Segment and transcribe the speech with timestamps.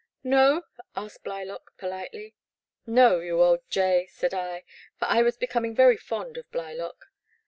[0.19, 0.63] '* No?
[0.95, 2.33] asked Blylock, politely.
[2.87, 4.63] No, you old jay," said I,
[4.97, 7.11] for I was becom ing very fond of Blylock.